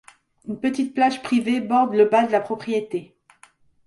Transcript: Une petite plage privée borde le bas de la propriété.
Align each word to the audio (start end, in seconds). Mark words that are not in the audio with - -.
Une 0.47 0.59
petite 0.59 0.95
plage 0.95 1.21
privée 1.21 1.61
borde 1.61 1.93
le 1.93 2.05
bas 2.05 2.25
de 2.25 2.31
la 2.31 2.39
propriété. 2.39 3.15